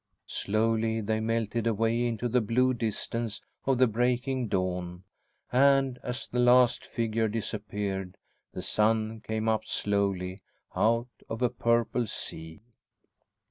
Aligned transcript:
Slowly 0.25 0.99
they 0.99 1.19
melted 1.19 1.67
away 1.67 2.07
into 2.07 2.27
the 2.27 2.41
blue 2.41 2.73
distance 2.73 3.39
of 3.65 3.77
the 3.77 3.85
breaking 3.85 4.47
dawn, 4.47 5.03
and, 5.51 5.99
as 6.01 6.27
the 6.27 6.39
last 6.39 6.83
figure 6.83 7.27
disappeared, 7.27 8.17
the 8.51 8.63
sun 8.63 9.19
came 9.21 9.47
up 9.47 9.65
slowly 9.67 10.41
out 10.75 11.11
of 11.29 11.43
a 11.43 11.51
purple 11.51 12.07
sea. 12.07 12.61